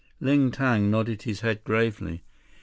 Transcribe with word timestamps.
Ling 0.19 0.49
Tang 0.49 0.89
nodded 0.89 1.21
his 1.21 1.41
head 1.41 1.63
gravely. 1.63 2.23